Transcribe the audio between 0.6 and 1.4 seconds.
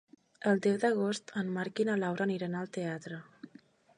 deu d'agost